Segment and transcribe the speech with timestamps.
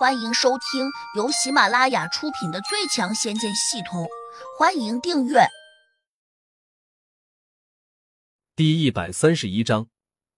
[0.00, 4.04] 欢迎收听由喜马拉雅出品的《最强仙剑系统》，
[4.58, 5.40] 欢迎订阅。
[8.56, 9.90] 第一百三十一章，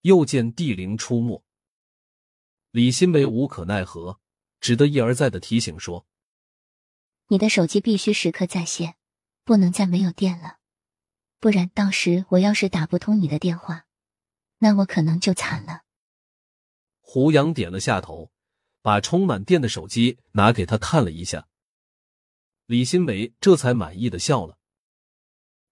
[0.00, 1.44] 又见帝灵出没。
[2.72, 4.18] 李新梅无可奈何，
[4.58, 6.04] 只得一而再的提醒说
[7.30, 8.96] ：“你的手机必须时刻在线，
[9.44, 10.56] 不能再没有电了，
[11.38, 13.84] 不然到时我要是打不通你的电话，
[14.58, 15.82] 那我可能就惨了。”
[16.98, 18.33] 胡杨点了下头。
[18.84, 21.48] 把充满电的手机拿给他看了一下，
[22.66, 24.58] 李新梅这才满意的笑了。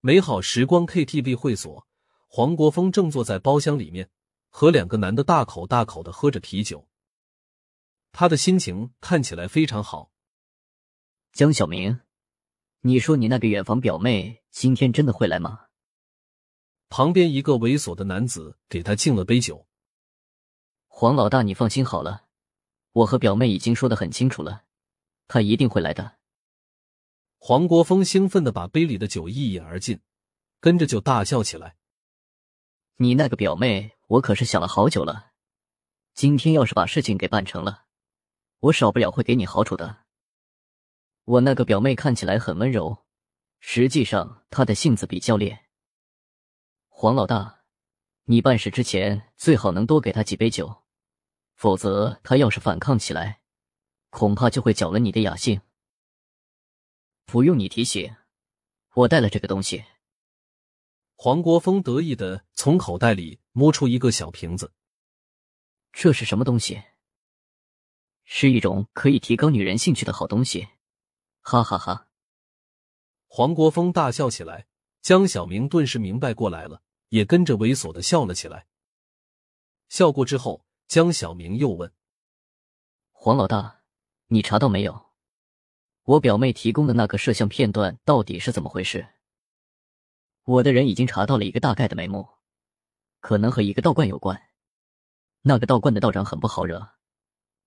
[0.00, 1.86] 美好时光 KTV 会所，
[2.28, 4.08] 黄国峰正坐在包厢里面，
[4.48, 6.88] 和两个男的大口大口的喝着啤酒。
[8.10, 10.10] 他的心情看起来非常好。
[11.30, 12.00] 江小明，
[12.80, 15.66] 你说你那个远房表妹今天真的会来吗？
[16.88, 19.66] 旁边一个猥琐的男子给他敬了杯酒。
[20.86, 22.23] 黄老大，你放心好了。
[22.94, 24.64] 我和表妹已经说的很清楚了，
[25.26, 26.18] 她一定会来的。
[27.38, 30.00] 黄国峰兴奋的把杯里的酒一饮而尽，
[30.60, 31.74] 跟着就大笑起来。
[32.98, 35.32] 你那个表妹，我可是想了好久了。
[36.14, 37.86] 今天要是把事情给办成了，
[38.60, 40.04] 我少不了会给你好处的。
[41.24, 43.04] 我那个表妹看起来很温柔，
[43.58, 45.64] 实际上她的性子比较烈。
[46.88, 47.64] 黄老大，
[48.26, 50.83] 你办事之前最好能多给她几杯酒。
[51.64, 53.40] 否则，他要是反抗起来，
[54.10, 55.62] 恐怕就会搅了你的雅兴。
[57.24, 58.14] 不用你提醒，
[58.92, 59.82] 我带了这个东西。
[61.14, 64.74] 黄国峰得意的从口袋里摸出一个小瓶子，
[65.90, 66.82] 这是什么东西？
[68.24, 70.68] 是一种可以提高女人兴趣的好东西，
[71.40, 72.08] 哈哈哈！
[73.26, 74.66] 黄国峰大笑起来，
[75.00, 78.66] 江小明顿时明白过来了，也跟着猥琐的笑了起来。
[79.88, 80.63] 笑过之后。
[80.86, 81.92] 江小明又问
[83.10, 83.82] ：“黄老大，
[84.26, 85.10] 你查到没有？
[86.02, 89.14] 我表妹提供的那个摄像片段到底是怎么回事？”
[90.44, 92.28] 我的人已经查到了一个大概的眉目，
[93.20, 94.50] 可能和一个道观有关。
[95.40, 96.96] 那个道观的道长很不好惹，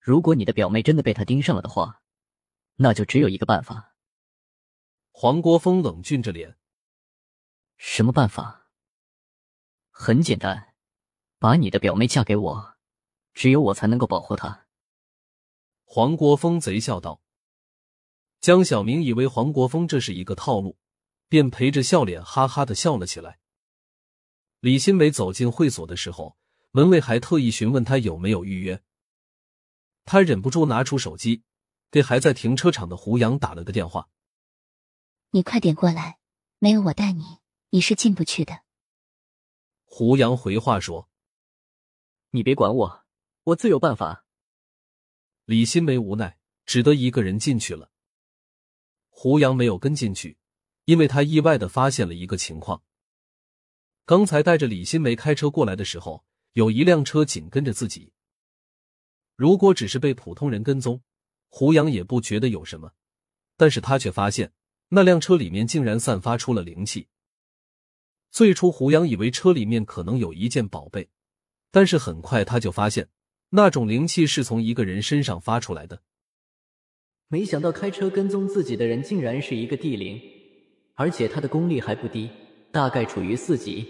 [0.00, 2.02] 如果你的表妹真的被他盯上了的话，
[2.76, 3.94] 那就只有一个办法。
[5.12, 6.58] 黄国峰冷峻着脸
[7.78, 8.68] ：“什么办法？
[9.90, 10.74] 很简单，
[11.38, 12.73] 把你的表妹嫁给我。”
[13.34, 14.66] 只有我才能够保护他。”
[15.84, 17.20] 黄国峰贼笑道。
[18.40, 20.76] 江小明以为黄国峰这是一个套路，
[21.28, 23.38] 便陪着笑脸哈哈的笑了起来。
[24.60, 26.36] 李新梅走进会所的时候，
[26.70, 28.82] 门卫还特意询问他有没有预约。
[30.04, 31.42] 他忍不住拿出手机，
[31.90, 34.10] 给还在停车场的胡杨打了个电话
[35.32, 36.18] ：“你快点过来，
[36.58, 37.38] 没有我带你，
[37.70, 38.60] 你是进不去的。”
[39.84, 41.08] 胡杨回话说
[42.32, 43.03] ：“你别管我。”
[43.44, 44.24] 我自有办法。
[45.44, 47.90] 李新梅无奈，只得一个人进去了。
[49.10, 50.38] 胡杨没有跟进去，
[50.86, 52.82] 因为他意外的发现了一个情况：
[54.06, 58.14] 刚才带着李新梅开车过来的时候，有一辆车紧跟着自己。
[59.36, 61.02] 如果只是被普通人跟踪，
[61.48, 62.92] 胡杨也不觉得有什么，
[63.58, 64.54] 但是他却发现
[64.88, 67.08] 那辆车里面竟然散发出了灵气。
[68.30, 71.10] 最初，胡杨以为车里面可能有一件宝贝，
[71.70, 73.10] 但是很快他就发现。
[73.56, 76.02] 那种灵气是从一个人身上发出来的。
[77.28, 80.20] 没想到开车跟踪自己的人竟然是一个地灵，
[80.94, 82.28] 而且他的功力还不低，
[82.72, 83.86] 大概处于四级。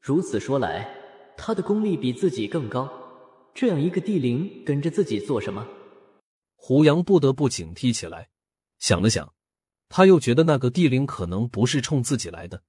[0.00, 0.88] 如此说来，
[1.36, 2.90] 他的功力比自己更高。
[3.52, 5.68] 这样一个地灵跟着自己做什么？
[6.56, 8.30] 胡杨不得不警惕起来。
[8.78, 9.34] 想了想，
[9.90, 12.62] 他又觉得那个地灵可能不是冲自己来的，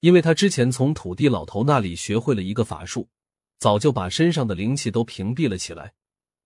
[0.00, 3.08] 因为他之前从土地老头那里学会了一个法术。
[3.58, 5.94] 早就把身上的灵气都屏蔽了起来。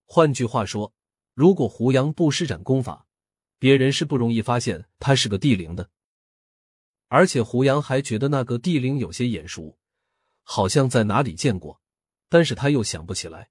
[0.06, 0.92] 换句话说，
[1.34, 3.06] 如果胡杨不施展功法，
[3.58, 5.90] 别人是不容易发现他是个地灵的。
[7.08, 9.78] 而且胡杨还觉得那个地灵有些眼熟，
[10.42, 11.80] 好像在哪里见过，
[12.28, 13.50] 但是他又想不起来。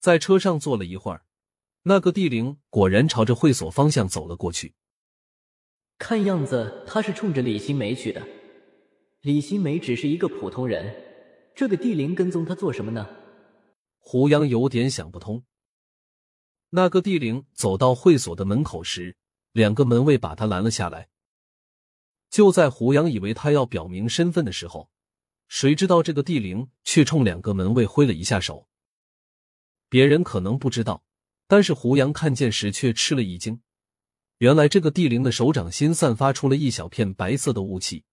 [0.00, 1.24] 在车上坐了一会儿，
[1.82, 4.74] 那个地灵果然朝着会所方向走了过去。
[5.98, 8.24] 看样子他是冲着李新梅去的。
[9.22, 11.07] 李新梅只是一个普通人。
[11.58, 13.08] 这个地灵跟踪他做什么呢？
[13.98, 15.42] 胡杨有点想不通。
[16.70, 19.16] 那个地灵走到会所的门口时，
[19.50, 21.08] 两个门卫把他拦了下来。
[22.30, 24.88] 就在胡杨以为他要表明身份的时候，
[25.48, 28.68] 谁知道这个地灵却冲两个门卫挥了一下手。
[29.88, 31.02] 别人可能不知道，
[31.48, 33.60] 但是胡杨看见时却吃了一惊。
[34.36, 38.04] 原来这个地灵的手掌心散发出了一小片白色的雾气。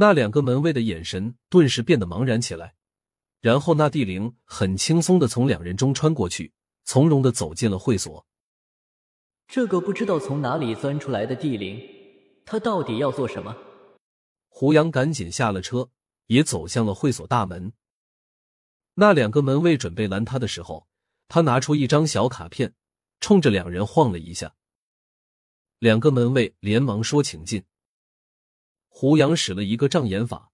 [0.00, 2.76] 那两个门卫的眼神顿时变得茫然起来，
[3.40, 6.52] 然后那地灵很轻松的从两人中穿过去，
[6.84, 8.24] 从容的走进了会所。
[9.48, 11.82] 这个不知道从哪里钻出来的地灵，
[12.44, 13.56] 他到底要做什么？
[14.46, 15.90] 胡杨赶紧下了车，
[16.26, 17.72] 也走向了会所大门。
[18.94, 20.86] 那两个门卫准备拦他的时候，
[21.26, 22.72] 他拿出一张小卡片，
[23.18, 24.54] 冲着两人晃了一下。
[25.80, 27.64] 两个门卫连忙说：“请进。”
[29.00, 30.50] 胡杨使了一个障眼法，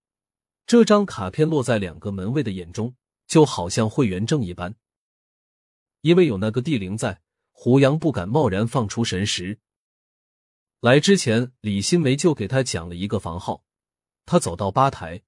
[0.66, 2.94] 这张卡片落在两个门卫的眼中，
[3.26, 4.76] 就好像会员证一般。
[6.02, 9.60] 因为有那个地灵在，胡杨不敢贸然放出神识。
[10.80, 13.64] 来之前，李新梅就给他讲了一个房号，
[14.26, 15.22] 他走到吧台，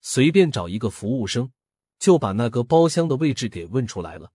[0.00, 1.52] 随便找一个服务生，
[1.98, 4.32] 就把那个包厢的位置给问出来了。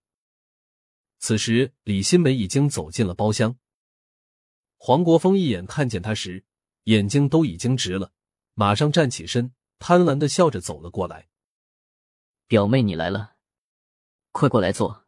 [1.18, 3.58] 此时，李新梅已经走进了包厢。
[4.76, 6.46] 黄国峰一眼看见他时，
[6.84, 8.12] 眼睛都已经直了，
[8.60, 11.30] 马上站起身，贪婪的笑着走了过来。
[12.48, 13.36] 表妹，你来了，
[14.32, 15.06] 快过来坐，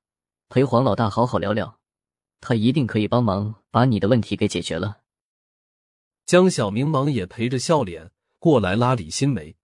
[0.50, 1.80] 陪黄老大好好聊聊，
[2.42, 5.02] 他一定可以帮忙把你的问题给解决了。
[6.28, 9.58] 江小明忙也陪着笑脸过来拉李新梅。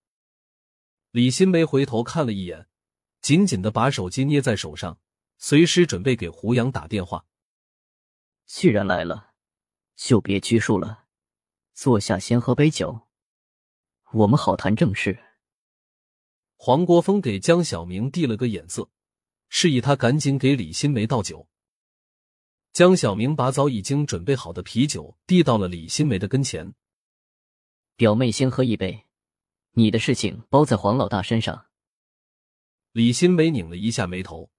[1.12, 2.68] 李新梅回头看了一眼，
[3.22, 5.00] 紧紧的把手机捏在手上，
[5.38, 7.28] 随时准备给胡杨打电话。
[8.48, 9.34] 既然来了。
[9.96, 11.06] 就别拘束了，
[11.74, 13.05] 坐下，先喝杯酒，
[14.16, 15.20] 我们好谈正事。
[16.56, 18.90] 黄国峰给江小明递了个眼色，
[19.50, 21.50] 示意他赶紧给李新梅倒酒。
[22.72, 26.74] 江小明把早已经准备好的啤酒递到了李新梅的跟前。
[27.98, 29.04] 表妹，先喝一杯，
[29.72, 31.66] 你的事情包在黄老大身上。
[32.94, 34.50] 李新梅拧了一下眉头：“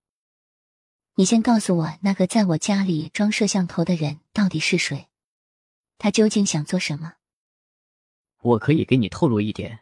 [1.16, 5.08] 你先告诉我，那个在我家里装摄像头的人到底是谁？”
[5.96, 7.14] 他究竟想做什么？
[8.40, 9.80] 我可以给你透露一点，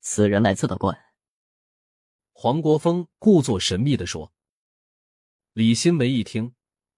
[0.00, 0.98] 此人来自道观。
[2.32, 4.32] 黄国峰故作神秘的说。
[5.52, 6.54] 李新梅一听，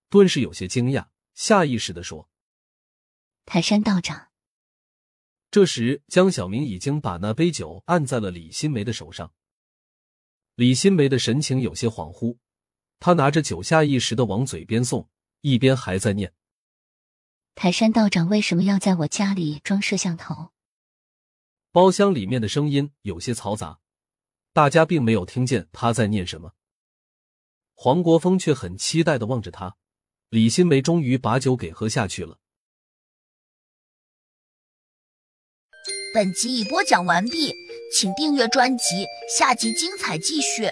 [0.08, 2.30] 顿时有些惊讶，下意识的说
[3.44, 4.28] ：“泰山道长。”
[5.50, 9.32] 这时，江小明已经把那杯酒按在了李新梅的手上。
[10.54, 12.38] 李新梅的神情有些恍惚，
[13.00, 15.08] 她拿着酒下意识的往嘴边送，
[15.40, 16.32] 一边还在念。
[17.56, 20.53] 泰山道长为什么要在我家里装摄像头？
[21.74, 23.80] 包厢里面的声音有些嘈杂，
[24.52, 26.52] 大家并没有听见他在念什么。
[27.74, 29.74] 黄国峰却很期待的望着他。
[30.28, 32.38] 李新梅终于把酒给喝下去了。
[36.14, 37.52] 本集已播讲完毕，
[37.92, 39.04] 请订阅专辑，
[39.36, 40.70] 下集精彩继续。